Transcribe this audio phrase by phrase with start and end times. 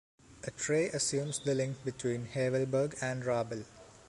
[0.45, 3.65] A tray assumes the link between Havelberg and Räbel.